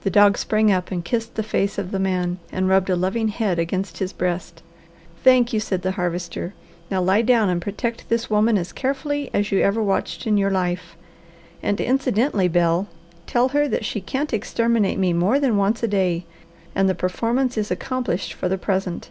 The 0.00 0.10
dog 0.10 0.36
sprang 0.36 0.72
up 0.72 0.90
and 0.90 1.04
kissed 1.04 1.36
the 1.36 1.44
face 1.44 1.78
of 1.78 1.92
the 1.92 2.00
man 2.00 2.38
and 2.50 2.68
rubbed 2.68 2.90
a 2.90 2.96
loving 2.96 3.28
head 3.28 3.56
against 3.56 3.98
his 3.98 4.12
breast. 4.12 4.64
"Thank 5.22 5.52
you!" 5.52 5.60
said 5.60 5.82
the 5.82 5.92
Harvester. 5.92 6.54
"Now 6.90 7.00
lie 7.00 7.22
down 7.22 7.48
and 7.48 7.62
protect 7.62 8.08
this 8.08 8.28
woman 8.28 8.58
as 8.58 8.72
carefully 8.72 9.30
as 9.32 9.52
you 9.52 9.60
ever 9.60 9.80
watched 9.80 10.26
in 10.26 10.36
your 10.36 10.50
life. 10.50 10.96
And 11.62 11.80
incidentally, 11.80 12.48
Bel, 12.48 12.88
tell 13.28 13.50
her 13.50 13.68
that 13.68 13.84
she 13.84 14.00
can't 14.00 14.32
exterminate 14.34 14.98
me 14.98 15.12
more 15.12 15.38
than 15.38 15.56
once 15.56 15.84
a 15.84 15.86
day, 15.86 16.26
and 16.74 16.88
the 16.88 16.94
performance 16.96 17.56
is 17.56 17.70
accomplished 17.70 18.32
for 18.32 18.48
the 18.48 18.58
present. 18.58 19.10